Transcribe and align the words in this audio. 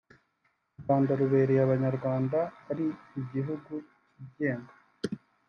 ‘U 0.77 0.79
Rwanda 0.81 1.11
rubereye 1.19 1.61
Abanyarwanda 1.63 2.39
ari 2.71 2.85
igihugu 3.21 3.73
cyigenga 4.11 4.73